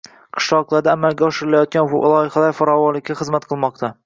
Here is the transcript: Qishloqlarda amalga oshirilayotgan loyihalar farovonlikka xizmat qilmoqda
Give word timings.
Qishloqlarda 0.37 0.95
amalga 0.99 1.25
oshirilayotgan 1.27 1.93
loyihalar 1.93 2.57
farovonlikka 2.63 3.19
xizmat 3.23 3.49
qilmoqda 3.55 3.93